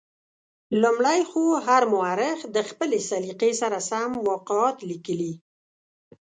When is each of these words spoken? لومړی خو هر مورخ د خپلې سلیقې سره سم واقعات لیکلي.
لومړی 0.81 1.19
خو 1.29 1.43
هر 1.67 1.83
مورخ 1.93 2.39
د 2.55 2.57
خپلې 2.69 2.99
سلیقې 3.09 3.51
سره 3.61 3.77
سم 3.89 4.09
واقعات 4.27 4.77
لیکلي. 4.89 5.33